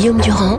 Guillaume 0.00 0.22
Durand 0.22 0.49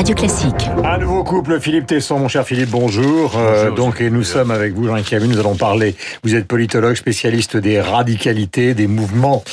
Radio 0.00 0.14
Classique. 0.14 0.70
Un 0.82 0.96
nouveau 0.96 1.22
couple, 1.24 1.60
Philippe 1.60 1.86
Tesson, 1.86 2.18
mon 2.18 2.28
cher 2.28 2.46
Philippe, 2.46 2.70
bonjour. 2.70 3.36
Euh, 3.36 3.70
donc, 3.70 4.00
et 4.00 4.08
nous 4.08 4.24
sommes 4.24 4.50
avec 4.50 4.72
vous, 4.72 4.86
Jean 4.86 5.02
Camus, 5.02 5.28
nous 5.28 5.38
allons 5.38 5.56
parler. 5.56 5.94
Vous 6.24 6.34
êtes 6.34 6.46
politologue, 6.46 6.94
spécialiste 6.94 7.58
des 7.58 7.82
radicalités, 7.82 8.72
des 8.72 8.86
mouvements, 8.86 9.44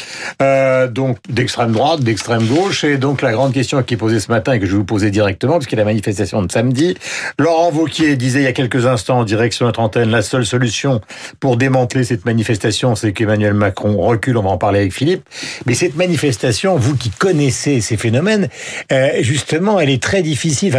euh, 0.41 0.87
donc 0.87 1.17
d'extrême 1.27 1.73
droite, 1.73 1.99
d'extrême 1.99 2.47
gauche. 2.47 2.85
Et 2.85 2.95
donc, 2.95 3.21
la 3.21 3.33
grande 3.33 3.51
question 3.51 3.83
qui 3.83 3.95
est 3.95 3.97
posée 3.97 4.21
ce 4.21 4.31
matin 4.31 4.53
et 4.53 4.61
que 4.61 4.65
je 4.65 4.71
vais 4.71 4.77
vous 4.77 4.85
poser 4.85 5.11
directement, 5.11 5.55
parce 5.55 5.65
qu'il 5.65 5.77
y 5.77 5.81
a 5.81 5.83
la 5.83 5.91
manifestation 5.91 6.41
de 6.41 6.49
samedi. 6.49 6.95
Laurent 7.37 7.69
Vauquier 7.69 8.15
disait 8.15 8.39
il 8.39 8.45
y 8.45 8.47
a 8.47 8.53
quelques 8.53 8.85
instants 8.85 9.19
en 9.19 9.23
direct 9.25 9.53
sur 9.53 9.65
notre 9.65 9.81
antenne, 9.81 10.09
la 10.09 10.21
seule 10.21 10.45
solution 10.45 11.01
pour 11.41 11.57
démanteler 11.57 12.05
cette 12.05 12.23
manifestation, 12.23 12.95
c'est 12.95 13.11
qu'Emmanuel 13.11 13.53
Macron 13.53 13.97
recule. 13.97 14.37
On 14.37 14.43
va 14.43 14.51
en 14.51 14.57
parler 14.57 14.79
avec 14.79 14.93
Philippe. 14.93 15.27
Mais 15.65 15.73
cette 15.73 15.97
manifestation, 15.97 16.77
vous 16.77 16.95
qui 16.95 17.09
connaissez 17.09 17.81
ces 17.81 17.97
phénomènes, 17.97 18.47
euh, 18.93 19.09
justement, 19.19 19.77
elle 19.81 19.89
est 19.89 20.01
très 20.01 20.21
difficile. 20.21 20.36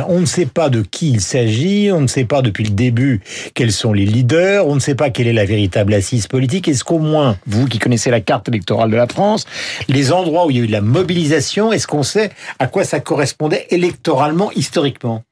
On 0.09 0.21
ne 0.21 0.27
sait 0.27 0.47
pas 0.47 0.71
de 0.71 0.83
qui 0.83 1.11
il 1.11 1.21
s'agit, 1.21 1.91
on 1.93 2.01
ne 2.01 2.07
sait 2.07 2.25
pas 2.25 2.43
depuis 2.43 2.65
le 2.65 2.71
début 2.71 3.21
quels 3.55 3.73
sont 3.73 3.93
les 3.93 4.05
leaders, 4.05 4.67
on 4.67 4.75
ne 4.75 4.81
sait 4.81 4.95
pas 4.95 5.11
quelle 5.11 5.27
est 5.27 5.33
la 5.33 5.45
véritable 5.45 5.95
assise 5.95 6.27
politique. 6.27 6.69
Est-ce 6.69 6.84
qu'au 6.84 6.98
moins, 6.98 7.37
vous 7.47 7.67
qui 7.67 7.79
connaissez 7.79 8.11
la 8.11 8.21
carte 8.21 8.48
électorale 8.48 8.91
de 8.91 8.97
la 8.97 9.07
France, 9.07 9.47
les 9.89 10.12
endroits 10.12 10.47
où 10.47 10.51
il 10.51 10.57
y 10.57 10.61
a 10.61 10.62
eu 10.62 10.67
de 10.67 10.73
la 10.73 10.81
mobilisation, 10.81 11.73
est-ce 11.73 11.87
qu'on 11.87 12.03
sait 12.03 12.31
à 12.59 12.67
quoi 12.67 12.84
ça 12.84 13.01
correspondait 13.01 13.67
électoralement, 13.71 14.53
historiquement? 14.53 15.25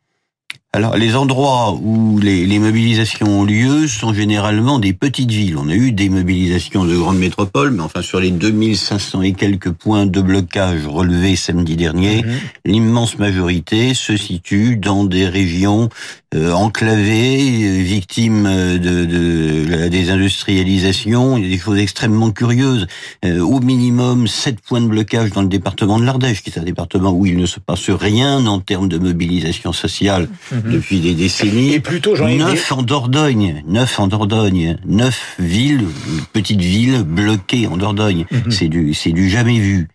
Alors, 0.72 0.98
les 0.98 1.16
endroits 1.16 1.72
où 1.72 2.18
les, 2.18 2.44
les, 2.44 2.58
mobilisations 2.58 3.40
ont 3.40 3.44
lieu 3.44 3.86
sont 3.86 4.12
généralement 4.12 4.78
des 4.78 4.92
petites 4.92 5.30
villes. 5.30 5.56
On 5.56 5.70
a 5.70 5.74
eu 5.74 5.90
des 5.90 6.10
mobilisations 6.10 6.84
de 6.84 6.94
grandes 6.94 7.18
métropoles, 7.18 7.70
mais 7.70 7.82
enfin, 7.82 8.02
sur 8.02 8.20
les 8.20 8.30
2500 8.30 9.22
et 9.22 9.32
quelques 9.32 9.70
points 9.70 10.04
de 10.04 10.20
blocage 10.20 10.86
relevés 10.86 11.34
samedi 11.34 11.76
dernier, 11.76 12.22
mhm. 12.22 12.34
l'immense 12.66 13.18
majorité 13.18 13.94
se 13.94 14.18
situe 14.18 14.76
dans 14.76 15.04
des 15.04 15.26
régions 15.26 15.88
euh, 16.34 16.52
enclavées, 16.52 17.82
victimes 17.82 18.44
de, 18.44 19.04
de, 19.06 19.64
la 19.70 19.88
désindustrialisation. 19.88 21.38
Il 21.38 21.44
y 21.44 21.46
a 21.46 21.50
des 21.50 21.58
choses 21.58 21.78
extrêmement 21.78 22.32
curieuses. 22.32 22.86
Euh, 23.24 23.40
au 23.40 23.60
minimum, 23.60 24.26
7 24.26 24.60
points 24.60 24.82
de 24.82 24.88
blocage 24.88 25.30
dans 25.30 25.42
le 25.42 25.48
département 25.48 25.98
de 25.98 26.04
l'Ardèche, 26.04 26.42
qui 26.42 26.50
est 26.50 26.58
un 26.58 26.64
département 26.64 27.12
où 27.12 27.24
il 27.24 27.38
ne 27.38 27.46
se 27.46 27.60
passe 27.60 27.88
rien 27.88 28.44
en 28.46 28.58
termes 28.58 28.88
de 28.88 28.98
mobilisation 28.98 29.72
sociale. 29.72 30.28
Mhm. 30.52 30.55
Mhm. 30.64 30.72
depuis 30.72 31.00
des 31.00 31.14
décennies. 31.14 31.74
Et 31.74 31.80
plutôt, 31.80 32.16
neuf 32.16 32.72
en 32.72 32.82
Dordogne, 32.82 33.62
neuf 33.66 33.98
en 33.98 34.08
Dordogne, 34.08 34.78
neuf 34.84 35.36
villes, 35.38 35.86
petites 36.32 36.60
villes 36.60 37.02
bloquées 37.02 37.66
en 37.66 37.76
Dordogne. 37.76 38.26
Mhm. 38.30 38.50
C'est 38.50 38.68
du, 38.68 38.94
c'est 38.94 39.12
du 39.12 39.28
jamais 39.28 39.58
vu. 39.58 39.88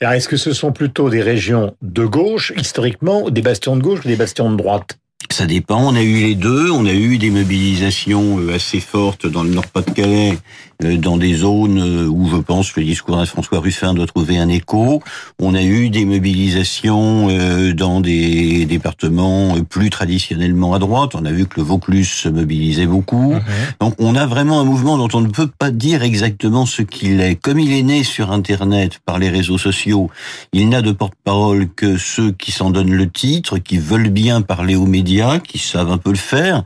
Alors, 0.00 0.12
est-ce 0.12 0.28
que 0.28 0.36
ce 0.36 0.52
sont 0.52 0.72
plutôt 0.72 1.10
des 1.10 1.22
régions 1.22 1.74
de 1.82 2.04
gauche, 2.04 2.52
historiquement, 2.56 3.30
des 3.30 3.42
bastions 3.42 3.76
de 3.76 3.82
gauche 3.82 4.00
ou 4.04 4.08
des 4.08 4.16
bastions 4.16 4.50
de 4.50 4.56
droite? 4.56 4.98
Ça 5.32 5.46
dépend. 5.46 5.80
On 5.80 5.94
a 5.94 6.02
eu 6.02 6.20
les 6.20 6.34
deux. 6.34 6.70
On 6.70 6.86
a 6.86 6.92
eu 6.92 7.18
des 7.18 7.30
mobilisations 7.30 8.38
euh, 8.38 8.54
assez 8.54 8.80
fortes 8.80 9.26
dans 9.26 9.42
le 9.42 9.50
Nord-Pas-de-Calais, 9.50 10.38
euh, 10.84 10.96
dans 10.96 11.16
des 11.16 11.34
zones 11.34 11.78
euh, 11.78 12.06
où 12.06 12.28
je 12.28 12.36
pense 12.36 12.72
que 12.72 12.80
le 12.80 12.86
discours 12.86 13.18
de 13.18 13.24
François 13.24 13.60
Ruffin 13.60 13.94
doit 13.94 14.06
trouver 14.06 14.38
un 14.38 14.48
écho. 14.48 15.02
On 15.40 15.54
a 15.54 15.62
eu 15.62 15.90
des 15.90 16.04
mobilisations 16.04 17.28
dans 17.74 18.00
des 18.00 18.64
départements 18.64 19.56
plus 19.68 19.90
traditionnellement 19.90 20.74
à 20.74 20.78
droite. 20.78 21.14
On 21.14 21.24
a 21.24 21.32
vu 21.32 21.46
que 21.46 21.60
le 21.60 21.62
Vaucluse 21.62 22.08
se 22.08 22.28
mobilisait 22.28 22.86
beaucoup. 22.86 23.34
Mhm. 23.34 23.40
Donc 23.80 23.94
on 23.98 24.14
a 24.14 24.26
vraiment 24.26 24.60
un 24.60 24.64
mouvement 24.64 24.98
dont 24.98 25.08
on 25.12 25.20
ne 25.20 25.28
peut 25.28 25.46
pas 25.46 25.70
dire 25.70 26.02
exactement 26.02 26.66
ce 26.66 26.82
qu'il 26.82 27.20
est. 27.20 27.36
Comme 27.36 27.58
il 27.58 27.72
est 27.72 27.82
né 27.82 28.02
sur 28.02 28.32
Internet 28.32 28.98
par 29.04 29.18
les 29.18 29.28
réseaux 29.28 29.58
sociaux, 29.58 30.10
il 30.52 30.68
n'a 30.68 30.82
de 30.82 30.92
porte-parole 30.92 31.68
que 31.68 31.98
ceux 31.98 32.32
qui 32.32 32.52
s'en 32.52 32.70
donnent 32.70 32.94
le 32.94 33.08
titre, 33.08 33.58
qui 33.58 33.78
veulent 33.78 34.10
bien 34.10 34.42
parler 34.42 34.74
aux 34.74 34.86
médias 34.86 35.17
qui 35.46 35.58
savent 35.58 35.90
un 35.90 35.98
peu 35.98 36.10
le 36.10 36.16
faire, 36.16 36.62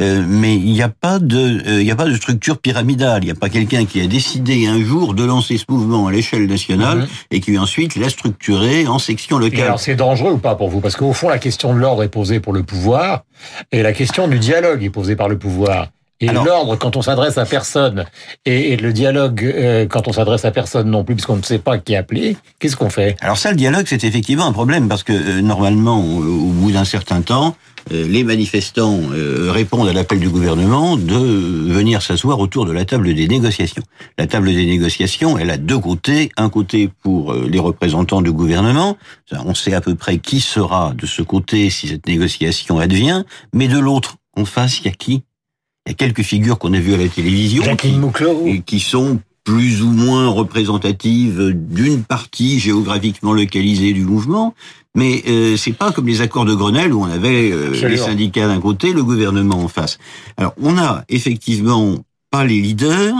euh, 0.00 0.24
mais 0.26 0.56
il 0.56 0.72
n'y 0.72 0.82
a 0.82 0.88
pas 0.88 1.18
de, 1.18 1.62
euh, 1.66 1.80
il 1.80 1.84
n'y 1.84 1.90
a 1.90 1.96
pas 1.96 2.06
de 2.06 2.14
structure 2.14 2.58
pyramidale. 2.58 3.22
Il 3.22 3.26
n'y 3.26 3.32
a 3.32 3.36
pas 3.36 3.48
quelqu'un 3.48 3.84
qui 3.84 4.00
a 4.00 4.06
décidé 4.06 4.66
un 4.66 4.80
jour 4.82 5.14
de 5.14 5.24
lancer 5.24 5.58
ce 5.58 5.64
mouvement 5.68 6.06
à 6.06 6.12
l'échelle 6.12 6.46
nationale 6.46 6.98
mhm. 6.98 7.06
et 7.30 7.40
qui 7.40 7.58
ensuite 7.58 7.96
l'a 7.96 8.08
structuré 8.08 8.86
en 8.86 8.98
section 8.98 9.38
locale. 9.38 9.64
alors 9.64 9.80
c'est 9.80 9.96
dangereux 9.96 10.32
ou 10.32 10.38
pas 10.38 10.54
pour 10.54 10.68
vous? 10.68 10.80
Parce 10.80 10.96
qu'au 10.96 11.12
fond, 11.12 11.28
la 11.28 11.38
question 11.38 11.74
de 11.74 11.78
l'ordre 11.78 12.02
est 12.02 12.08
posée 12.08 12.40
pour 12.40 12.52
le 12.52 12.62
pouvoir 12.62 13.24
et 13.72 13.82
la 13.82 13.92
question 13.92 14.28
du 14.28 14.38
dialogue 14.38 14.82
est 14.82 14.90
posée 14.90 15.16
par 15.16 15.28
le 15.28 15.38
pouvoir. 15.38 15.88
Et 16.20 16.28
l'ordre 16.28 16.76
quand 16.76 16.96
on 16.96 17.02
s'adresse 17.02 17.36
à 17.36 17.44
personne 17.44 18.06
et, 18.46 18.76
le 18.76 18.92
dialogue 18.92 19.44
euh, 19.44 19.86
quand 19.86 20.08
on 20.08 20.12
s'adresse 20.12 20.46
à 20.46 20.50
personne 20.50 20.90
non 20.90 21.04
plus 21.04 21.14
puisqu'on 21.14 21.36
ne 21.36 21.42
sait 21.42 21.58
pas 21.58 21.76
qui 21.78 21.94
appeler, 21.94 22.38
qu'est-ce 22.58 22.76
qu'on 22.76 22.88
fait? 22.88 23.16
Alors 23.20 23.36
ça, 23.36 23.50
le 23.50 23.56
dialogue, 23.56 23.84
c'est 23.86 24.02
effectivement 24.02 24.46
un 24.46 24.52
problème 24.52 24.88
parce 24.88 25.02
que 25.02 25.40
normalement, 25.40 26.00
au 26.00 26.52
bout 26.52 26.72
d'un 26.72 26.86
certain 26.86 27.20
temps, 27.20 27.54
les 27.90 28.24
manifestants 28.24 29.00
euh, 29.12 29.50
répondent 29.52 29.88
à 29.88 29.92
l'appel 29.92 30.18
du 30.18 30.28
gouvernement 30.28 30.96
de 30.96 31.14
venir 31.14 32.02
s'asseoir 32.02 32.40
autour 32.40 32.66
de 32.66 32.72
la 32.72 32.84
table 32.84 33.14
des 33.14 33.28
négociations. 33.28 33.82
La 34.18 34.26
table 34.26 34.52
des 34.52 34.66
négociations, 34.66 35.38
elle 35.38 35.50
a 35.50 35.56
deux 35.56 35.78
côtés. 35.78 36.30
Un 36.36 36.48
côté 36.48 36.90
pour 37.02 37.32
euh, 37.32 37.46
les 37.48 37.58
représentants 37.58 38.22
du 38.22 38.32
gouvernement, 38.32 38.96
on 39.32 39.54
sait 39.54 39.74
à 39.74 39.80
peu 39.80 39.94
près 39.94 40.18
qui 40.18 40.40
sera 40.40 40.94
de 40.94 41.06
ce 41.06 41.22
côté 41.22 41.70
si 41.70 41.88
cette 41.88 42.06
négociation 42.06 42.78
advient, 42.78 43.24
mais 43.52 43.68
de 43.68 43.78
l'autre, 43.78 44.16
en 44.36 44.44
face, 44.44 44.80
il 44.80 44.86
y 44.86 44.88
a 44.88 44.92
qui? 44.92 45.22
Il 45.86 45.90
y 45.90 45.92
a 45.92 45.94
quelques 45.94 46.22
figures 46.22 46.58
qu'on 46.58 46.74
a 46.74 46.80
vues 46.80 46.94
à 46.94 46.96
la 46.96 47.08
télévision 47.08 47.76
qui, 47.76 48.62
qui 48.62 48.80
sont 48.80 49.20
plus 49.46 49.80
ou 49.80 49.92
moins 49.92 50.28
représentatives 50.28 51.52
d'une 51.54 52.02
partie 52.02 52.58
géographiquement 52.58 53.32
localisée 53.32 53.92
du 53.92 54.04
mouvement, 54.04 54.54
mais 54.96 55.22
euh, 55.28 55.56
c'est 55.56 55.72
pas 55.72 55.92
comme 55.92 56.08
les 56.08 56.20
accords 56.20 56.44
de 56.44 56.54
Grenelle 56.54 56.92
où 56.92 57.02
on 57.02 57.08
avait 57.08 57.52
euh, 57.52 57.70
les 57.88 57.96
syndicats 57.96 58.48
d'un 58.48 58.60
côté, 58.60 58.92
le 58.92 59.04
gouvernement 59.04 59.62
en 59.62 59.68
face. 59.68 59.98
Alors 60.36 60.52
on 60.60 60.76
a 60.76 61.04
effectivement 61.08 61.94
pas 62.30 62.44
les 62.44 62.60
leaders. 62.60 63.14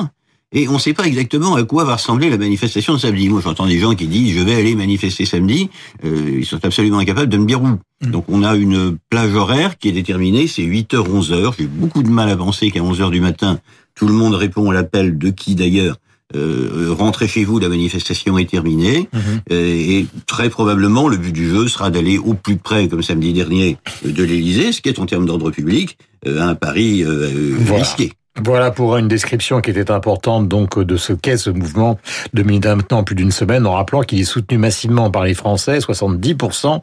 Et 0.53 0.69
on 0.69 0.75
ne 0.75 0.79
sait 0.79 0.95
pas 0.95 1.07
exactement 1.07 1.57
à 1.57 1.65
quoi 1.65 1.85
va 1.85 1.97
ressembler 1.97 2.31
la 2.31 2.39
manifestation 2.39 2.95
de 2.95 2.99
samedi. 2.99 3.29
Moi, 3.29 3.41
j'entends 3.43 3.67
des 3.67 3.79
gens 3.79 3.95
qui 3.95 4.07
disent 4.07 4.39
je 4.39 4.43
vais 4.43 4.55
aller 4.55 4.77
manifester 4.77 5.27
samedi. 5.27 5.69
Euh, 6.05 6.39
ils 6.39 6.47
sont 6.47 6.65
absolument 6.65 6.99
incapables 6.99 7.29
de 7.29 7.37
me 7.37 7.47
dire 7.47 7.61
où. 7.61 7.67
Mmh. 7.67 8.11
Donc, 8.11 8.25
on 8.29 8.43
a 8.43 8.55
une 8.55 8.97
plage 9.11 9.35
horaire 9.35 9.77
qui 9.77 9.89
est 9.89 9.93
déterminée. 9.93 10.47
C'est 10.47 10.63
8h, 10.63 11.09
11h. 11.09 11.55
J'ai 11.59 11.67
beaucoup 11.67 12.03
de 12.03 12.09
mal 12.09 12.31
à 12.31 12.37
penser 12.37 12.71
qu'à 12.71 12.81
11h 12.81 13.11
du 13.11 13.21
matin, 13.21 13.59
tout 13.97 14.07
le 14.07 14.15
monde 14.15 14.35
répond 14.35 14.71
à 14.71 14.73
l'appel 14.73 15.19
de 15.19 15.31
qui 15.31 15.57
d'ailleurs 15.57 15.99
euh, 16.35 16.93
rentrez 16.93 17.29
chez 17.29 17.45
vous, 17.45 17.59
la 17.59 17.69
manifestation 17.69 18.37
est 18.39 18.51
terminée. 18.51 19.09
Mhm. 19.13 19.21
Euh, 19.53 19.55
et 19.55 20.07
très 20.27 20.51
probablement, 20.51 21.09
le 21.09 21.17
but 21.17 21.33
du 21.33 21.49
jeu 21.49 21.69
sera 21.69 21.91
d'aller 21.91 22.19
au 22.19 22.35
plus 22.35 22.57
près, 22.57 22.89
comme 22.89 23.03
samedi 23.03 23.33
dernier, 23.33 23.77
de 24.05 24.25
l'Élysée, 24.25 24.73
ce 24.73 24.81
qui 24.81 24.89
est 24.89 24.99
en 24.99 25.07
termes 25.07 25.27
d'ordre 25.27 25.51
public 25.51 25.99
euh, 26.27 26.41
un 26.41 26.55
pari 26.55 27.05
risqué. 27.05 28.13
Voilà 28.45 28.71
pour 28.71 28.97
une 28.99 29.09
description 29.09 29.61
qui 29.61 29.71
était 29.71 29.91
importante 29.91 30.47
donc 30.47 30.79
de 30.79 30.97
ce 30.97 31.15
qu'est 31.15 31.39
ce 31.39 31.49
mouvement 31.49 31.99
depuis 32.35 32.61
maintenant 32.61 33.03
plus 33.03 33.15
d'une 33.15 33.31
semaine 33.31 33.67
en 33.67 33.73
rappelant 33.73 34.03
qu'il 34.03 34.21
est 34.21 34.25
soutenu 34.25 34.59
massivement 34.59 35.11
par 35.11 35.25
les 35.25 35.35
Français, 35.35 35.79
70%. 35.79 36.81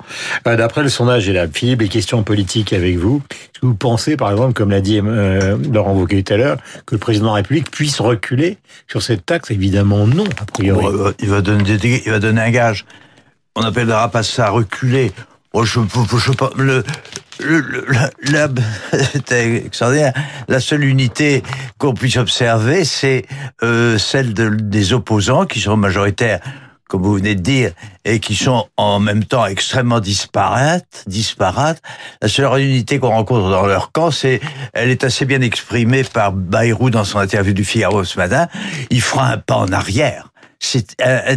Euh, 0.48 0.56
d'après 0.56 0.82
le 0.82 0.90
sondage 0.90 1.30
et 1.30 1.34
la 1.34 1.48
Philippe, 1.48 1.82
les 1.82 1.90
questions 1.90 2.24
politiques 2.24 2.74
avec 2.74 2.98
vous. 2.98 3.22
Est-ce 3.30 3.60
que 3.60 3.66
vous 3.68 3.76
pensez 3.76 4.18
par 4.18 4.32
exemple, 4.32 4.54
comme 4.54 4.72
l'a 4.72 4.82
dit 4.82 5.00
euh, 5.04 5.58
Laurent 5.72 5.94
Wauquiez 5.94 6.24
tout 6.24 6.34
à 6.34 6.38
l'heure, 6.38 6.58
que 6.86 6.96
le 6.96 7.00
président 7.00 7.26
de 7.26 7.30
la 7.32 7.36
République 7.36 7.70
puisse 7.70 8.00
reculer 8.00 8.58
sur 8.88 9.04
cette 9.04 9.26
taxe? 9.26 9.52
Évidemment 9.52 10.08
non, 10.08 10.26
a 10.42 10.46
priori. 10.46 10.86
Il 11.20 11.30
va 11.30 11.42
donner, 11.42 12.02
il 12.06 12.12
va 12.12 12.20
donner 12.20 12.42
un 12.42 12.52
gage. 12.52 12.86
On 13.56 13.62
appellera 13.62 14.10
pas 14.10 14.24
ça 14.24 14.50
reculer. 14.50 15.12
Oh, 15.54 15.64
je, 15.64 15.80
je, 15.82 16.18
je, 16.18 16.32
le, 16.58 16.84
extraordinaire. 19.32 20.14
La 20.48 20.60
seule 20.60 20.84
unité 20.84 21.44
qu'on 21.78 21.94
puisse 21.94 22.18
observer, 22.18 22.86
c'est 22.86 23.26
euh, 23.64 23.98
celle 23.98 24.34
des 24.34 24.94
opposants 24.94 25.46
qui 25.46 25.60
sont 25.60 25.78
majoritaires, 25.78 26.40
comme 26.88 27.02
vous 27.04 27.16
venez 27.16 27.36
de 27.36 27.42
dire, 27.42 27.72
et 28.06 28.20
qui 28.20 28.36
sont 28.36 28.68
en 28.78 29.00
même 29.00 29.24
temps 29.24 29.46
extrêmement 29.46 30.00
disparates. 30.00 31.04
disparates. 31.08 31.82
La 32.22 32.28
seule 32.28 32.62
unité 32.62 33.00
qu'on 33.00 33.10
rencontre 33.10 33.50
dans 33.50 33.66
leur 33.66 33.92
camp, 33.92 34.12
c'est, 34.12 34.42
elle 34.74 34.90
est 34.90 35.04
assez 35.04 35.26
bien 35.26 35.42
exprimée 35.42 36.04
par 36.04 36.32
Bayrou 36.32 36.90
dans 36.90 37.04
son 37.04 37.20
interview 37.20 37.54
du 37.54 37.66
Figaro 37.66 38.04
ce 38.04 38.18
matin. 38.18 38.48
Il 38.90 39.02
fera 39.02 39.28
un 39.28 39.38
pas 39.38 39.56
en 39.56 39.72
arrière 39.72 40.30
c'est 40.64 40.96
euh, 41.06 41.36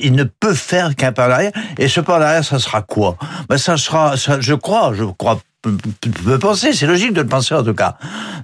il 0.00 0.12
ne 0.12 0.22
peut 0.22 0.54
faire 0.54 0.94
qu'un 0.94 1.12
pas 1.12 1.26
en 1.26 1.32
arrière. 1.32 1.52
Et 1.78 1.88
ce 1.88 2.00
pas 2.00 2.18
en 2.18 2.22
arrière, 2.22 2.44
ça 2.44 2.60
sera 2.60 2.80
quoi? 2.80 3.16
Ben, 3.48 3.58
ça 3.58 3.76
sera, 3.76 4.14
je 4.14 4.54
crois, 4.54 4.92
je 4.94 5.02
crois 5.02 5.40
peut 5.62 6.38
penser, 6.38 6.72
c'est 6.72 6.86
logique 6.86 7.12
de 7.12 7.22
le 7.22 7.26
penser 7.26 7.54
en 7.54 7.64
tout 7.64 7.74
cas. 7.74 7.96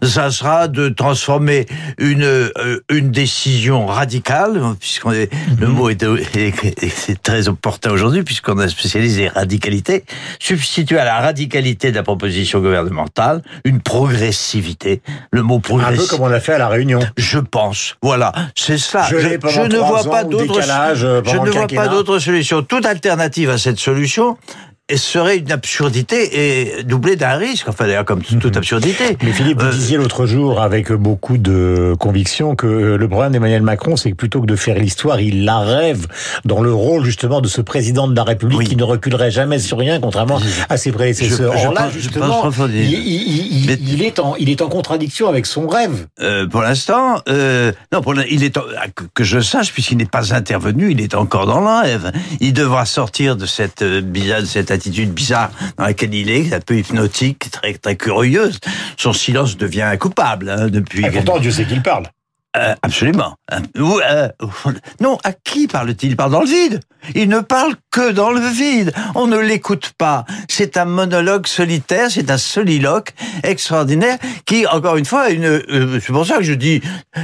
Ça 0.03 0.31
sera 0.31 0.67
de 0.67 0.89
transformer 0.89 1.67
une 1.99 2.25
euh, 2.25 2.81
une 2.91 3.11
décision 3.11 3.87
radicale, 3.87 4.61
puisqu'on 4.81 5.13
est, 5.13 5.33
le 5.59 5.69
mhm. 5.69 5.73
mot 5.73 5.91
est, 5.91 6.03
est, 6.03 7.23
très 7.23 7.49
opportun 7.49 7.93
aujourd'hui, 7.93 8.25
puisqu'on 8.25 8.59
a 8.59 8.69
spécialisé 8.69 9.29
radicalité, 9.29 10.05
substituer 10.41 10.99
à 10.99 11.05
la 11.05 11.21
radicalité 11.21 11.91
de 11.91 11.97
la 11.97 12.03
proposition 12.03 12.61
gouvernementale 12.61 13.43
une 13.65 13.81
progressivité. 13.81 15.01
Le 15.31 15.43
mot 15.43 15.61
progressivité. 15.61 16.03
Un 16.03 16.07
peu 16.07 16.17
comme 16.17 16.27
on 16.27 16.33
a 16.33 16.41
fait 16.41 16.55
à 16.55 16.59
la 16.59 16.69
Réunion. 16.69 17.01
Je 17.17 17.39
pense. 17.39 17.97
Voilà, 18.03 18.33
c'est 18.57 18.79
ça. 18.79 19.07
Je, 19.09 19.19
je 19.19 19.61
ne 19.61 19.79
vois 19.79 20.05
pas 20.05 20.25
d'autre. 20.25 20.61
Je 20.95 21.39
ne 21.39 21.51
vois 21.51 21.67
pas 21.69 21.89
d'autre 21.89 22.19
solution. 22.19 22.63
Toute 22.63 22.87
alternative 22.87 23.51
à 23.51 23.59
cette 23.59 23.79
solution 23.79 24.37
serait 24.95 25.39
une 25.39 25.51
absurdité 25.51 26.77
et 26.79 26.83
doublée 26.83 27.17
d'un 27.17 27.37
risque, 27.37 27.69
enfin 27.69 27.87
d'ailleurs 27.87 28.05
comme 28.05 28.21
toute 28.23 28.45
Mhm. 28.45 28.57
absurdité. 28.59 29.17
Mais 29.23 29.33
Philippe, 29.33 29.61
vous 29.63 29.69
Euh, 29.69 29.73
disiez 29.73 29.97
l'autre 29.97 30.27
jour 30.27 30.61
avec 30.61 30.93
beaucoup 30.93 31.39
de 31.39 31.95
conviction 31.99 32.55
que 32.55 32.67
le 32.67 33.09
problème 33.09 33.33
d'Emmanuel 33.33 33.63
Macron, 33.63 33.97
c'est 33.97 34.11
que 34.11 34.15
plutôt 34.17 34.43
que 34.43 34.47
de 34.47 34.57
faire 34.57 34.79
l'histoire, 34.79 35.21
il 35.21 35.47
la 35.47 35.61
rêve 35.61 36.07
dans 36.45 36.61
le 36.61 36.73
rôle 36.75 37.03
justement 37.03 37.41
de 37.41 37.49
ce 37.49 37.63
président 37.63 38.07
de 38.09 38.15
la 38.15 38.25
République 38.25 38.59
Oui. 38.59 38.67
qui 38.67 38.77
ne 38.77 38.83
reculerait 38.85 39.31
jamais 39.31 39.59
sur 39.59 39.79
rien, 39.79 40.01
contrairement 40.01 40.39
à 40.69 40.77
ses 40.77 40.93
prédécesseurs. 40.93 41.55
Je- 41.55 41.63
je 41.63 41.67
Or 41.67 41.73
là, 41.73 41.83
pense- 41.85 41.93
je 41.95 41.99
justement, 42.01 42.27
pense 42.27 42.37
approfondir. 42.41 42.83
il, 42.85 42.93
il- 42.93 43.63
il- 43.63 43.67
Mais- 43.69 43.79
il 43.81 44.03
est 44.03 44.19
en, 44.19 44.37
il 44.37 44.51
est 44.51 44.61
en 44.61 44.69
contradiction 44.69 45.31
avec 45.31 45.47
son 45.47 45.67
rêve. 45.67 46.07
Euh, 46.21 46.47
pour 46.47 46.61
l'instant, 46.61 47.23
euh, 47.31 47.73
non, 47.91 48.03
pour 48.03 48.15
il 48.31 48.45
est 48.45 48.59
en- 48.59 48.63
que- 48.95 49.05
que 49.15 49.25
je 49.25 49.41
sache, 49.41 49.73
puisqu'il 49.73 49.97
n'est 49.97 50.05
pas 50.05 50.35
intervenu, 50.35 50.91
il 50.91 51.01
est 51.01 51.15
encore 51.15 51.47
dans 51.47 51.61
le 51.61 51.81
rêve. 51.83 52.13
Il 52.41 52.53
devra 52.53 52.85
sortir 52.85 53.37
de 53.37 53.47
cette 53.47 53.81
euh, 53.81 54.03
de 54.03 54.45
cette 54.45 54.74
attitude 54.75 55.13
bizarre 55.13 55.51
dans 55.77 55.85
laquelle 55.85 56.15
il 56.15 56.31
est, 56.31 56.53
un 56.53 56.61
peu 56.61 56.77
hypnotique, 56.77 57.51
très 57.51 57.75
très 57.75 57.97
curieuse. 57.97 58.59
Son 58.97 59.13
silence 59.13 59.57
devient 59.57 59.93
coupable 59.99 60.51
hein, 60.51 60.69
depuis. 60.69 61.05
Et 61.05 61.11
pourtant, 61.11 61.39
Dieu 61.39 61.51
sait 61.51 61.65
qu'il 61.65 61.83
parle. 61.83 62.05
Euh, 62.57 62.75
absolument. 62.83 63.35
Euh, 63.53 63.59
euh, 63.77 64.29
non, 65.01 65.19
à 65.25 65.33
qui 65.33 65.67
parle-t-il? 65.67 66.13
Il 66.13 66.17
parle 66.17 66.33
dans 66.33 66.41
le 66.43 66.47
vide. 66.47 66.81
Il 67.15 67.29
ne 67.29 67.41
parle 67.41 67.75
que 67.91 68.13
dans 68.13 68.31
le 68.31 68.41
vide. 68.41 68.93
On 69.15 69.27
ne 69.27 69.39
l'écoute 69.39 69.93
pas. 69.99 70.25
C'est 70.49 70.77
un 70.77 70.85
monologue 70.85 71.47
solitaire, 71.47 72.11
c'est 72.11 72.31
un 72.31 72.39
soliloque 72.39 73.13
extraordinaire 73.43 74.19
qui, 74.47 74.67
encore 74.67 74.97
une 74.97 75.05
fois, 75.05 75.31
une. 75.31 75.45
euh, 75.45 76.01
c'est 76.01 76.13
pour 76.13 76.25
ça 76.27 76.39
que 76.39 76.45
je 76.45 76.55
dis 76.55 76.81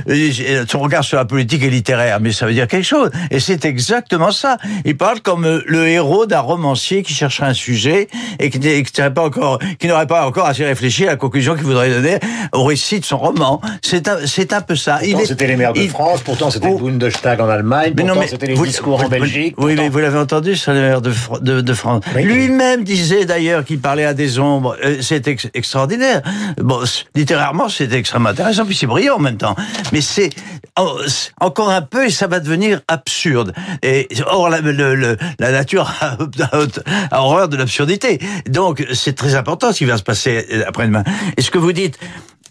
euh, 0.08 0.64
son 0.68 0.80
regard 0.80 1.04
sur 1.04 1.16
la 1.16 1.24
politique 1.24 1.62
est 1.62 1.70
littéraire, 1.70 2.20
mais 2.20 2.32
ça 2.32 2.46
veut 2.46 2.52
dire 2.52 2.66
quelque 2.66 2.84
chose. 2.84 3.10
Et 3.30 3.40
c'est 3.40 3.64
exactement 3.64 4.32
ça. 4.32 4.58
Il 4.84 4.96
parle 4.96 5.20
comme 5.20 5.46
euh, 5.46 5.62
le 5.66 5.88
héros 5.88 6.26
d'un 6.26 6.40
romancier 6.40 7.02
qui 7.02 7.14
chercherait 7.14 7.46
un 7.46 7.54
sujet 7.54 8.08
et 8.38 8.50
qui 8.50 8.58
n'aurait 8.58 10.06
pas 10.06 10.26
encore, 10.26 10.46
assez 10.46 10.64
réfléchi 10.64 11.04
à 11.04 11.12
la 11.12 11.16
conclusion 11.16 11.54
qu'il 11.54 11.64
voudrait 11.64 11.90
donner 11.90 12.18
au 12.52 12.64
récit 12.64 13.00
de 13.00 13.04
son 13.04 13.18
roman. 13.18 13.60
C'est 13.82 14.08
un, 14.08 14.26
c'est 14.26 14.52
un 14.52 14.60
peu 14.60 14.76
ça. 14.76 14.98
Pourtant, 15.20 15.28
c'était 15.28 15.46
les 15.46 15.56
maires 15.56 15.72
de 15.72 15.80
il- 15.80 15.90
France, 15.90 16.20
pourtant 16.22 16.50
c'était 16.50 16.68
Oh. 16.70 16.78
le 16.78 16.92
Bundestag 16.92 17.40
en 17.40 17.48
Allemagne, 17.48 17.92
mais 17.96 18.02
non, 18.02 18.08
pourtant 18.08 18.20
mais 18.22 18.26
c'était 18.28 18.46
les 18.48 18.54
vous- 18.54 18.66
discours 18.66 18.98
vous- 18.98 19.04
en 19.04 19.08
Belgique. 19.08 19.54
Oui, 19.58 19.74
pourtant- 19.74 19.82
mais 19.82 19.88
vous 19.88 19.98
l'avez 19.98 20.18
entendu 20.18 20.56
sur 20.56 20.72
les 20.72 20.80
maires 20.80 21.00
de, 21.02 21.10
Fr- 21.12 21.40
de, 21.42 21.60
de 21.60 21.74
France. 21.74 22.04
Oui. 22.14 22.22
Lui-même 22.24 22.84
disait 22.84 23.24
d'ailleurs 23.24 23.64
qu'il 23.64 23.80
parlait 23.80 24.04
à 24.04 24.14
des 24.14 24.38
ombres. 24.38 24.76
Euh, 24.84 24.98
c'est 25.00 25.26
ex- 25.28 25.48
extraordinaire. 25.54 26.22
Bon, 26.58 26.80
littérairement, 27.14 27.68
c'est 27.68 27.92
extrêmement 27.92 28.30
intéressant, 28.30 28.64
puis 28.64 28.74
c'est 28.74 28.86
brillant 28.86 29.16
en 29.16 29.20
même 29.20 29.36
temps. 29.36 29.54
Mais 29.92 30.00
c'est 30.00 30.30
oh, 30.78 30.98
encore 31.40 31.70
un 31.70 31.82
peu 31.82 32.06
et 32.06 32.10
ça 32.10 32.26
va 32.26 32.40
devenir 32.40 32.80
absurde. 32.88 33.52
Et 33.82 34.08
or, 34.26 34.48
la, 34.48 34.60
le- 34.60 34.94
le- 34.94 35.16
la 35.38 35.52
nature 35.52 35.92
a, 36.00 36.16
a- 36.52 37.16
a 37.16 37.22
horreur 37.22 37.48
de 37.48 37.56
l'absurdité. 37.56 38.18
Donc, 38.48 38.86
c'est 38.92 39.14
très 39.16 39.34
important 39.34 39.72
ce 39.72 39.78
qui 39.78 39.84
va 39.84 39.96
se 39.96 40.02
passer 40.02 40.46
euh, 40.52 40.62
après-demain. 40.66 41.04
Et 41.36 41.42
ce 41.42 41.50
que 41.50 41.58
vous 41.58 41.72
dites, 41.72 41.98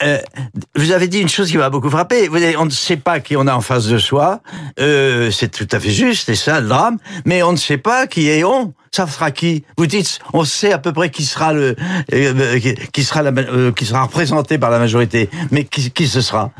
euh, 0.04 0.19
vous 0.75 0.92
avez 0.92 1.07
dit 1.07 1.19
une 1.19 1.30
chose 1.30 1.51
qui 1.51 1.57
m'a 1.57 1.69
beaucoup 1.69 1.90
frappé. 1.90 2.28
Vous 2.28 2.38
on 2.57 2.66
ne 2.66 2.69
sait 2.69 2.98
pas 2.98 3.19
qui 3.19 3.36
on 3.36 3.48
a 3.48 3.54
en 3.54 3.62
face 3.62 3.88
de 3.88 3.98
soi. 3.98 4.42
Euh, 4.80 5.31
c'est 5.31 5.50
tout 5.50 5.68
à 5.72 5.80
fait 5.80 5.92
juste, 5.92 6.25
c'est 6.28 6.36
ça 6.36 6.62
le 6.62 6.68
drame. 6.68 6.98
Mais 7.25 7.44
on 7.44 7.51
ne 7.51 7.57
sait 7.57 7.78
pas 7.78 8.07
qui 8.07 8.30
est 8.30 8.44
on. 8.44 8.74
Ça 8.91 9.06
sera 9.07 9.31
qui 9.31 9.63
Vous 9.77 9.86
dites, 9.88 10.19
on 10.33 10.44
sait 10.44 10.71
à 10.74 10.77
peu 10.80 10.91
près 10.94 11.09
qui 11.09 11.24
sera 11.24 11.53
le, 11.53 11.75
euh, 12.13 12.59
qui- 12.91 13.03
sera 13.03 13.21
la, 13.21 13.31
euh, 13.31 13.71
qui 13.71 13.86
sera 13.86 14.03
représenté 14.03 14.57
par 14.57 14.69
la 14.71 14.80
majorité. 14.80 15.30
Mais 15.51 15.63
qui, 15.63 15.91
qui 15.91 16.07
ce 16.07 16.21
sera 16.21 16.51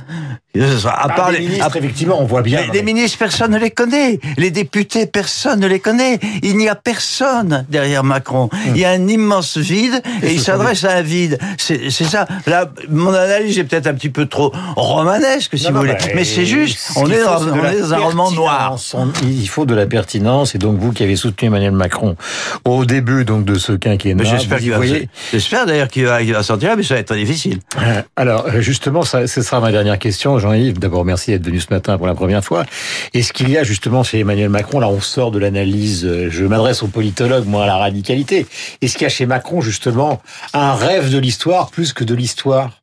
Qui 0.53 0.61
ce 0.61 0.77
sera 0.79 0.91
À 0.93 1.07
Ah, 1.11 1.15
part 1.15 1.31
les 1.31 1.39
les- 1.39 1.45
ministres, 1.45 1.65
à- 1.73 1.77
effectivement, 1.77 2.21
on 2.21 2.25
voit 2.25 2.41
bien. 2.41 2.61
les, 2.67 2.71
les 2.79 2.83
ministres, 2.83 3.17
personne 3.17 3.51
ne 3.51 3.57
les 3.57 3.71
connaît. 3.71 4.19
Les 4.37 4.51
députés, 4.51 5.05
personne 5.07 5.59
ne 5.59 5.67
les 5.67 5.79
connaît. 5.79 6.19
Il 6.43 6.57
n'y 6.57 6.69
a 6.69 6.75
personne 6.75 7.65
derrière 7.69 8.03
Macron. 8.03 8.49
Il 8.67 8.77
y 8.77 8.85
a 8.85 8.91
un 8.91 9.07
immense 9.07 9.57
vide 9.57 10.01
et 10.23 10.31
il 10.33 10.39
s'adresse 10.41 10.83
à 10.85 10.97
un 10.97 11.01
vide. 11.01 11.39
C'est 11.57 11.89
c'est 11.89 12.05
ça. 12.05 12.27
Là, 12.47 12.69
mon 12.89 13.13
analyse 13.13 13.57
est 13.59 13.63
peut-être 13.63 13.87
un 13.87 13.93
petit 13.93 14.09
peu 14.09 14.25
trop 14.27 14.51
romanesque, 14.75 15.57
si 15.57 15.65
Non, 15.65 15.69
vous 15.69 15.75
non, 15.75 15.79
voulez. 15.81 15.93
bah, 15.93 16.05
Mais 16.15 16.23
c'est 16.25 16.45
juste, 16.45 16.91
on 16.95 17.09
est 17.09 17.23
dans, 17.23 17.41
on 17.47 17.63
est 17.65 17.79
dans 17.81 17.93
un 17.93 17.97
roman 17.97 18.31
noir. 18.31 18.75
On- 18.93 19.07
Il 19.23 19.47
faut 19.49 19.65
de 19.65 19.75
la 19.75 19.85
pertinence, 19.87 20.55
et 20.55 20.57
donc 20.57 20.77
vous 20.79 20.91
qui 20.91 21.03
avez 21.03 21.15
soutenu 21.15 21.47
Emmanuel 21.47 21.71
Macron 21.73 22.15
au 22.66 22.86
début 22.86 23.25
donc 23.25 23.45
de 23.45 23.56
ce 23.56 23.74
quinquennat, 23.74 24.24
J'espère 24.24 24.60
qu'il 24.60 24.71
va, 24.71 24.77
voyez- 24.77 25.10
j'espère 25.31 25.66
d'ailleurs 25.66 25.88
qu'il 25.88 26.06
va, 26.06 26.44
sortir, 26.44 26.75
mais 26.77 26.83
ça 26.83 26.95
va 26.95 27.00
être 27.00 27.07
très 27.07 27.18
difficile. 27.18 27.60
Euh, 27.77 28.01
Alors, 28.16 28.48
euh, 28.48 28.62
justement, 28.62 29.04
ça, 29.04 29.27
ce 29.27 29.42
sera 29.42 29.60
ma 29.60 29.71
dernière 29.71 30.00
question, 30.00 30.39
Jean-Yves. 30.39 30.80
D'abord, 30.80 31.06
merci 31.06 31.31
d'être 31.31 31.45
venu 31.45 31.60
ce 31.60 31.71
matin 31.71 31.98
pour 31.98 32.07
la 32.07 32.16
première 32.16 32.44
fois. 32.44 32.66
Est-ce 33.13 33.33
qu'il 33.33 33.50
y 33.50 33.57
a 33.57 33.63
justement 33.63 34.04
chez 34.04 34.19
Emmanuel 34.19 34.50
Macron, 34.50 34.80
là 34.80 34.89
on 34.89 35.00
sort 35.00 35.31
de 35.31 35.39
l'analyse, 35.39 36.06
euh, 36.06 36.30
je 36.30 36.45
m'adresse 36.45 36.83
aux 36.83 36.88
politologues, 36.88 37.45
moi 37.45 37.63
à 37.63 37.68
la 37.68 37.77
radicalité, 37.77 38.45
est-ce 38.81 38.94
qu'il 38.94 39.04
y 39.04 39.06
a 39.06 39.10
chez 39.10 39.25
Macron 39.25 39.62
justement 39.62 40.21
un 40.54 40.74
rêve 40.74 41.12
de 41.12 41.18
l'histoire 41.18 41.69
plus 41.69 41.94
que 41.94 42.04
de 42.04 42.16
l'histoire? 42.16 42.81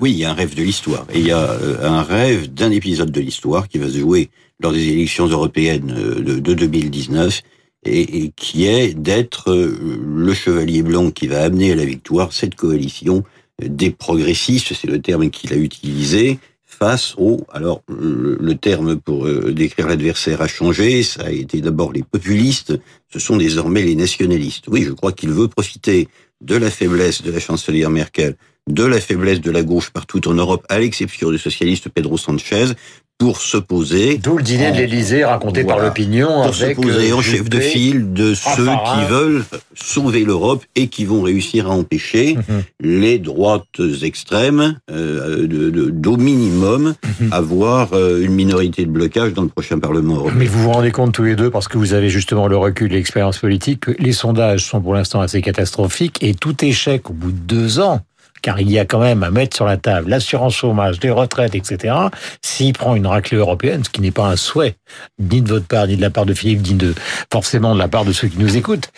Oui, 0.00 0.12
il 0.12 0.18
y 0.18 0.24
a 0.24 0.30
un 0.30 0.34
rêve 0.34 0.54
de 0.54 0.62
l'histoire. 0.62 1.06
Et 1.12 1.20
il 1.20 1.26
y 1.26 1.32
a 1.32 1.48
un 1.82 2.02
rêve 2.02 2.52
d'un 2.52 2.70
épisode 2.70 3.10
de 3.10 3.20
l'histoire 3.20 3.66
qui 3.66 3.78
va 3.78 3.88
se 3.88 3.98
jouer 3.98 4.28
lors 4.60 4.72
des 4.72 4.88
élections 4.88 5.26
européennes 5.26 5.86
de 5.86 6.54
2019 6.54 7.42
et, 7.86 8.32
qui 8.36 8.66
est 8.66 8.94
d'être 8.94 9.50
euh, 9.50 10.00
le 10.04 10.34
chevalier 10.34 10.82
blanc 10.82 11.10
qui 11.10 11.26
va 11.26 11.42
amener 11.42 11.72
à 11.72 11.74
la 11.74 11.84
victoire 11.84 12.32
cette 12.32 12.54
coalition 12.54 13.24
des 13.62 13.90
progressistes, 13.90 14.74
c'est 14.74 14.88
le 14.88 15.00
terme 15.00 15.30
qu'il 15.30 15.52
a 15.52 15.56
utilisé, 15.56 16.38
face 16.66 17.14
au... 17.16 17.46
Alors, 17.52 17.82
le, 17.88 18.36
le 18.38 18.54
terme 18.54 18.96
pour 19.00 19.26
euh, 19.26 19.52
décrire 19.52 19.88
l'adversaire 19.88 20.42
a 20.42 20.48
changé, 20.48 21.02
ça 21.02 21.24
a 21.26 21.30
été 21.30 21.60
d'abord 21.60 21.92
les 21.92 22.02
populistes, 22.02 22.78
ce 23.08 23.18
sont 23.18 23.36
désormais 23.36 23.82
les 23.82 23.94
nationalistes. 23.94 24.64
Oui, 24.68 24.82
je 24.82 24.92
crois 24.92 25.12
qu'il 25.12 25.30
veut 25.30 25.48
profiter 25.48 26.08
de 26.42 26.56
la 26.56 26.70
faiblesse 26.70 27.22
de 27.22 27.30
la 27.30 27.40
chancelière 27.40 27.88
Merkel 27.88 28.36
de 28.68 28.84
la 28.84 29.00
faiblesse 29.00 29.40
de 29.40 29.50
la 29.50 29.62
gauche 29.62 29.90
partout 29.90 30.26
en 30.28 30.34
Europe, 30.34 30.66
à 30.68 30.78
l'exception 30.78 31.30
du 31.30 31.38
socialiste 31.38 31.88
Pedro 31.88 32.18
Sanchez, 32.18 32.72
pour 33.18 33.40
s'opposer 33.40 34.18
D'où 34.18 34.36
le 34.36 34.42
dîner 34.42 34.72
de 34.72 34.76
l'Élysée 34.76 35.24
raconté 35.24 35.64
par 35.64 35.78
l'opinion 35.78 36.26
pour 36.28 36.44
avec 36.44 36.76
s'opposer 36.76 37.10
euh, 37.12 37.16
en 37.16 37.22
chef 37.22 37.48
de 37.48 37.60
file 37.60 38.12
de 38.12 38.34
ceux 38.34 38.66
qui 38.66 39.04
veulent 39.08 39.42
sauver 39.74 40.22
l'Europe 40.24 40.62
et 40.74 40.88
qui 40.88 41.06
vont 41.06 41.22
réussir 41.22 41.66
à 41.70 41.70
empêcher 41.74 42.36
Mhm. 42.36 42.62
les 42.82 43.18
droites 43.18 43.80
extrêmes 44.02 44.78
euh, 44.90 45.46
de, 45.46 45.70
de- 45.70 45.90
d'au 45.90 46.16
minimum 46.18 46.94
Mhm. 47.20 47.32
avoir 47.32 47.94
euh, 47.94 48.20
une 48.22 48.32
minorité 48.34 48.84
de 48.84 48.90
blocage 48.90 49.32
dans 49.32 49.42
le 49.42 49.48
prochain 49.48 49.78
Parlement 49.78 50.16
européen. 50.16 50.34
Mais 50.36 50.44
vous 50.46 50.62
vous 50.64 50.72
rendez 50.72 50.90
compte 50.92 51.12
tous 51.12 51.24
les 51.24 51.36
deux, 51.36 51.50
parce 51.50 51.68
que 51.68 51.78
vous 51.78 51.94
avez 51.94 52.10
justement 52.10 52.48
le 52.48 52.56
recul 52.58 52.92
et 52.92 52.96
l'expérience 52.96 53.38
politique, 53.38 53.80
que 53.80 53.92
les 53.98 54.12
sondages 54.12 54.64
sont 54.64 54.80
pour 54.82 54.92
l'instant 54.94 55.20
assez 55.22 55.40
catastrophiques 55.40 56.18
et 56.22 56.34
tout 56.34 56.62
échec 56.64 57.08
au 57.08 57.14
bout 57.14 57.32
de 57.32 57.38
deux 57.38 57.80
ans, 57.80 58.00
car 58.46 58.60
il 58.60 58.70
y 58.70 58.78
a 58.78 58.84
quand 58.84 59.00
même 59.00 59.24
à 59.24 59.32
mettre 59.32 59.56
sur 59.56 59.66
la 59.66 59.76
table 59.76 60.08
l'assurance 60.08 60.54
chômage, 60.54 61.00
les 61.02 61.10
retraites, 61.10 61.56
etc. 61.56 61.96
S'il 62.42 62.74
prend 62.74 62.94
une 62.94 63.08
raclée 63.08 63.38
européenne, 63.38 63.82
ce 63.82 63.90
qui 63.90 64.00
n'est 64.00 64.12
pas 64.12 64.28
un 64.28 64.36
souhait, 64.36 64.76
ni 65.18 65.42
de 65.42 65.48
votre 65.48 65.66
part, 65.66 65.88
ni 65.88 65.96
de 65.96 66.00
la 66.00 66.10
part 66.10 66.26
de 66.26 66.32
Philippe, 66.32 66.64
ni 66.64 66.74
de 66.74 66.94
forcément 67.32 67.74
de 67.74 67.80
la 67.80 67.88
part 67.88 68.04
de 68.04 68.12
ceux 68.12 68.28
qui 68.28 68.38
nous 68.38 68.56
écoutent, 68.56 68.92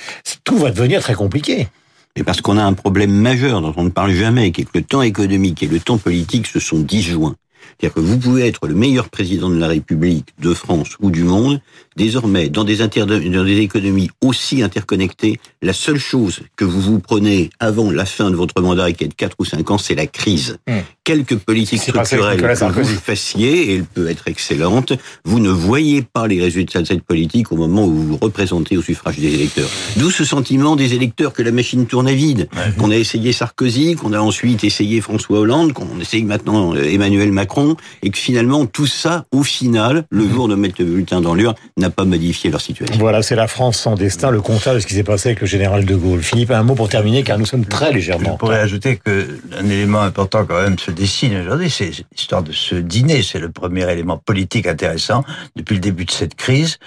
tout 0.44 0.58
va 0.58 0.70
devenir 0.70 1.00
très 1.00 1.14
compliqué. 1.14 1.68
Et 2.14 2.24
parce 2.24 2.42
qu'on 2.42 2.58
a 2.58 2.62
un 2.62 2.74
problème 2.74 3.10
majeur 3.10 3.62
dont 3.62 3.72
on 3.78 3.84
ne 3.84 3.88
parle 3.88 4.10
jamais, 4.10 4.52
qui 4.52 4.60
est 4.60 4.64
que 4.64 4.76
le 4.76 4.82
temps 4.84 5.00
économique 5.00 5.62
et 5.62 5.66
le 5.66 5.80
temps 5.80 5.96
politique 5.96 6.46
se 6.46 6.60
sont 6.60 6.80
disjoints. 6.80 7.34
C'est-à-dire 7.80 7.94
que 7.94 8.00
vous 8.00 8.18
pouvez 8.18 8.46
être 8.46 8.66
le 8.66 8.74
meilleur 8.74 9.08
président 9.08 9.48
de 9.48 9.58
la 9.58 9.68
République 9.68 10.28
de 10.40 10.52
France 10.52 10.96
ou 11.00 11.10
du 11.10 11.24
monde. 11.24 11.62
Désormais, 11.98 12.48
dans 12.48 12.62
des, 12.62 12.80
inter- 12.80 13.04
dans 13.06 13.44
des 13.44 13.58
économies 13.58 14.08
aussi 14.24 14.62
interconnectées, 14.62 15.40
la 15.62 15.72
seule 15.72 15.98
chose 15.98 16.42
que 16.56 16.64
vous 16.64 16.80
vous 16.80 17.00
prenez 17.00 17.50
avant 17.58 17.90
la 17.90 18.04
fin 18.04 18.30
de 18.30 18.36
votre 18.36 18.62
mandat, 18.62 18.92
qui 18.92 19.02
est 19.02 19.08
de 19.08 19.14
4 19.14 19.34
ou 19.40 19.44
5 19.44 19.68
ans, 19.72 19.78
c'est 19.78 19.96
la 19.96 20.06
crise. 20.06 20.58
Hmm. 20.68 20.78
Quelques 21.02 21.36
politiques 21.36 21.80
C'est 21.84 21.90
passé 21.90 22.14
avec 22.14 22.38
structurelles 22.38 22.54
Nicolas 22.54 22.70
que 22.72 22.86
vous 22.86 23.00
fassiez, 23.00 23.72
et 23.72 23.74
elle 23.76 23.84
peut 23.84 24.08
être 24.08 24.28
excellente, 24.28 24.92
vous 25.24 25.40
ne 25.40 25.50
voyez 25.50 26.02
pas 26.02 26.28
les 26.28 26.40
résultats 26.40 26.82
de 26.82 26.86
cette 26.86 27.02
politique 27.02 27.50
au 27.50 27.56
moment 27.56 27.84
où 27.84 27.90
vous 27.92 28.06
vous 28.08 28.18
représentez 28.18 28.76
au 28.76 28.82
suffrage 28.82 29.18
des 29.18 29.34
électeurs. 29.34 29.68
D'où 29.96 30.12
ce 30.12 30.24
sentiment 30.24 30.76
des 30.76 30.94
électeurs 30.94 31.32
que 31.32 31.42
la 31.42 31.50
machine 31.50 31.86
tourne 31.86 32.06
à 32.06 32.12
vide, 32.12 32.48
qu'on 32.78 32.92
a 32.92 32.96
essayé 32.96 33.32
Sarkozy, 33.32 33.96
qu'on 33.96 34.12
a 34.12 34.20
ensuite 34.20 34.62
essayé 34.62 35.00
François 35.00 35.40
Hollande, 35.40 35.72
qu'on 35.72 35.98
essaye 36.00 36.22
maintenant 36.22 36.76
euh, 36.76 36.84
Emmanuel 36.84 37.32
Macron, 37.32 37.76
et 38.02 38.10
que 38.10 38.18
finalement 38.18 38.66
tout 38.66 38.86
ça, 38.86 39.24
au 39.32 39.42
final, 39.42 40.04
le 40.10 40.28
jour 40.28 40.46
de 40.46 40.54
mettre 40.54 40.76
le 40.78 40.84
bulletin 40.84 41.20
dans 41.20 41.34
l'urne, 41.34 41.54
n'a 41.76 41.87
pas 41.90 42.04
modifié 42.04 42.50
leur 42.50 42.60
situation. 42.60 42.96
Voilà, 42.98 43.22
c'est 43.22 43.34
la 43.36 43.48
France 43.48 43.78
sans 43.78 43.94
destin, 43.94 44.30
le 44.30 44.40
contraire 44.40 44.74
de 44.74 44.80
ce 44.80 44.86
qui 44.86 44.94
s'est 44.94 45.02
passé 45.04 45.30
avec 45.30 45.40
le 45.40 45.46
général 45.46 45.84
de 45.84 45.94
Gaulle. 45.94 46.22
Philippe, 46.22 46.50
un 46.50 46.62
mot 46.62 46.74
pour 46.74 46.88
terminer, 46.88 47.22
car 47.22 47.38
nous 47.38 47.46
sommes 47.46 47.64
très 47.66 47.88
Je 47.90 47.94
légèrement. 47.94 48.36
pourrais 48.36 48.60
ajouter 48.60 48.96
que 49.04 49.26
un 49.58 49.64
élément 49.68 50.00
important 50.02 50.44
quand 50.46 50.60
même 50.62 50.78
se 50.78 50.90
dessine 50.90 51.36
aujourd'hui, 51.40 51.70
c'est 51.70 51.90
l'histoire 52.16 52.42
de 52.42 52.52
ce 52.52 52.74
dîner. 52.74 53.22
C'est 53.22 53.38
le 53.40 53.50
premier 53.50 53.90
élément 53.90 54.18
politique 54.18 54.66
intéressant 54.66 55.24
depuis 55.56 55.74
le 55.74 55.80
début 55.80 56.04
de 56.04 56.10
cette 56.10 56.34
crise. 56.34 56.78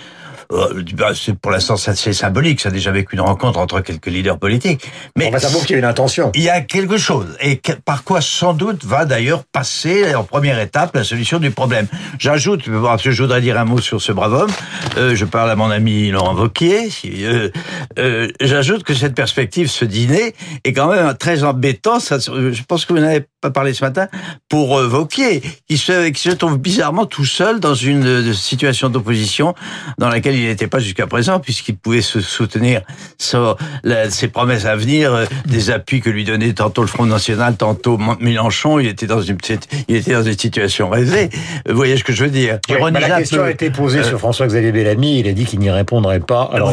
euh, 0.51 0.83
c'est 1.15 1.33
pour 1.37 1.51
l'instant 1.51 1.77
c'est 1.77 2.11
symbolique. 2.13 2.59
Ça 2.59 2.67
a 2.69 2.71
déjà 2.73 2.91
vécu 2.91 3.15
une 3.15 3.21
rencontre 3.21 3.57
entre 3.59 3.79
quelques 3.79 4.07
leaders 4.07 4.37
politiques. 4.37 4.81
Mais 5.15 5.27
on 5.27 5.31
va 5.31 5.39
savoir 5.39 5.61
qu'il 5.65 5.71
y 5.71 5.75
a 5.75 5.79
une 5.79 5.85
intention. 5.85 6.31
Il 6.35 6.41
y 6.43 6.49
a 6.49 6.59
quelque 6.59 6.97
chose. 6.97 7.37
Et 7.41 7.61
par 7.85 8.03
quoi 8.03 8.19
sans 8.19 8.53
doute 8.53 8.83
va 8.83 9.05
d'ailleurs 9.05 9.43
passer 9.45 10.13
en 10.13 10.23
première 10.25 10.59
étape 10.59 10.93
la 10.95 11.03
solution 11.05 11.39
du 11.39 11.51
problème. 11.51 11.87
J'ajoute, 12.19 12.63
parce 12.83 13.01
que 13.03 13.11
je 13.11 13.21
voudrais 13.23 13.39
dire 13.41 13.57
un 13.57 13.63
mot 13.65 13.79
sur 13.79 14.01
ce 14.01 14.11
brave 14.11 14.33
homme. 14.33 14.51
Euh, 14.97 15.15
je 15.15 15.25
parle 15.25 15.49
à 15.49 15.55
mon 15.55 15.69
ami 15.69 16.11
Laurent 16.11 16.33
Vauquier. 16.33 16.89
Euh, 17.05 17.49
euh, 17.97 18.27
J'ajoute 18.41 18.83
que 18.83 18.93
cette 18.93 19.15
perspective, 19.15 19.69
ce 19.69 19.85
dîner, 19.85 20.35
est 20.63 20.73
quand 20.73 20.91
même 20.91 21.15
très 21.17 21.43
embêtant. 21.43 21.99
Ça, 21.99 22.17
je 22.19 22.63
pense 22.63 22.85
que 22.85 22.93
vous 22.93 22.99
n'avez 22.99 23.25
parlé 23.49 23.73
ce 23.73 23.83
matin 23.83 24.07
pour 24.47 24.77
euh, 24.77 24.87
Vauquier, 24.87 25.41
qui 25.67 25.77
se, 25.77 26.09
qui 26.09 26.21
se 26.21 26.29
trouve 26.29 26.57
bizarrement 26.57 27.05
tout 27.05 27.25
seul 27.25 27.59
dans 27.59 27.73
une 27.73 28.05
euh, 28.05 28.33
situation 28.33 28.89
d'opposition 28.89 29.55
dans 29.97 30.09
laquelle 30.09 30.35
il 30.35 30.45
n'était 30.45 30.67
pas 30.67 30.79
jusqu'à 30.79 31.07
présent, 31.07 31.39
puisqu'il 31.39 31.75
pouvait 31.75 32.01
se 32.01 32.21
soutenir 32.21 32.81
sur 33.17 33.57
ses 34.09 34.27
promesses 34.27 34.65
à 34.65 34.75
venir, 34.75 35.13
euh, 35.13 35.25
des 35.45 35.71
appuis 35.71 36.01
que 36.01 36.09
lui 36.09 36.23
donnait 36.23 36.53
tantôt 36.53 36.81
le 36.81 36.87
Front 36.87 37.05
National, 37.05 37.55
tantôt 37.55 37.97
Mélenchon. 38.19 38.79
Il 38.79 38.87
était 38.87 39.07
dans 39.07 39.21
une, 39.21 39.37
il 39.87 39.95
était 39.95 40.13
dans 40.13 40.23
une 40.23 40.37
situation 40.37 40.89
rêvée. 40.89 41.29
Vous 41.67 41.75
voyez 41.75 41.97
ce 41.97 42.03
que 42.03 42.13
je 42.13 42.25
veux 42.25 42.29
dire? 42.29 42.59
Bah, 42.69 42.91
La 42.91 43.17
question 43.17 43.43
a 43.43 43.49
été 43.49 43.69
posée 43.71 44.03
sur 44.03 44.19
François-Xavier 44.19 44.71
Bellamy. 44.71 45.19
Il 45.19 45.27
a 45.27 45.33
dit 45.33 45.45
qu'il 45.45 45.59
n'y 45.59 45.71
répondrait 45.71 46.19
pas. 46.19 46.49
Alors, 46.53 46.71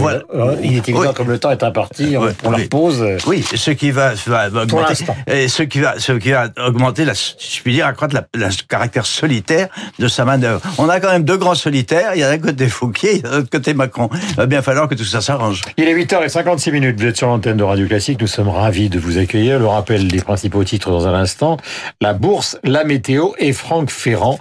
il, 0.63 0.77
est 0.77 0.89
évident, 0.89 1.13
comme 1.15 1.29
le 1.29 1.39
temps 1.39 1.51
est 1.51 1.63
imparti, 1.63 2.17
on, 2.17 2.29
on 2.45 2.51
leur 2.51 2.69
pose. 2.69 3.05
Oui, 3.27 3.43
ce 3.43 3.71
qui 3.71 3.91
va, 3.91 4.13
va, 4.27 4.49
va 4.49 4.63
augmenter, 4.63 4.95
ce 4.95 5.63
qui 5.63 5.81
va, 5.81 5.99
ce 5.99 6.13
qui 6.13 6.31
va 6.31 6.49
augmenter, 6.67 7.05
la, 7.05 7.15
je 7.15 7.63
puis 7.63 7.73
dire, 7.73 7.87
accroître 7.87 8.17
le 8.35 8.49
caractère 8.69 9.07
solitaire 9.07 9.69
de 9.99 10.09
sa 10.09 10.25
main 10.25 10.39
d'œuvre. 10.39 10.63
On 10.79 10.89
a 10.89 11.01
quand 11.01 11.11
même 11.11 11.25
deux 11.25 11.37
grands 11.37 11.55
solitaires. 11.55 12.13
Il 12.15 12.21
y 12.21 12.23
a 12.23 12.31
d'un 12.31 12.39
côté 12.39 12.69
Fouquier, 12.69 13.17
il 13.17 13.23
y 13.23 13.27
a 13.27 13.31
de 13.31 13.37
l'autre 13.37 13.51
côté 13.51 13.75
Macron. 13.75 14.09
Il 14.31 14.37
va 14.37 14.47
bien 14.47 14.63
falloir 14.63 14.89
que 14.89 14.95
tout 14.95 15.05
ça 15.05 15.21
s'arrange. 15.21 15.63
Il 15.77 15.85
est 15.85 15.95
8h56 15.95 16.73
minutes. 16.73 17.01
Vous 17.01 17.07
êtes 17.07 17.17
sur 17.17 17.29
l'antenne 17.29 17.57
de 17.57 17.63
Radio 17.63 17.87
Classique. 17.87 18.21
Nous 18.21 18.27
sommes 18.27 18.49
ravis 18.49 18.89
de 18.89 18.99
vous 18.99 19.19
accueillir. 19.19 19.59
Le 19.59 19.67
rappel 19.67 20.09
des 20.09 20.21
principaux 20.21 20.65
titres 20.65 20.91
dans 20.91 21.07
un 21.07 21.15
instant. 21.15 21.57
La 22.01 22.13
bourse, 22.13 22.59
la 22.65 22.85
météo 22.85 23.31
et 23.39 23.53
Franck 23.53 23.91
Ferrand, 23.91 24.39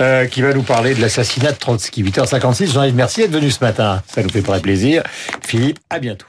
euh, 0.00 0.26
qui 0.26 0.42
va 0.42 0.52
nous 0.52 0.62
parler 0.62 0.94
de 0.94 1.00
l'assassinat 1.00 1.52
de 1.52 1.58
Trotsky. 1.58 2.02
8h56. 2.02 2.72
Jean-Yves, 2.72 2.94
merci 2.94 3.20
d'être 3.20 3.32
venu 3.32 3.50
ce 3.50 3.64
matin. 3.64 4.02
Ça 4.06 4.22
nous 4.22 4.30
fait 4.30 4.42
très 4.42 4.60
plaisir. 4.60 5.02
Philippe, 5.42 5.78
à 5.90 5.98
bientôt. 5.98 6.26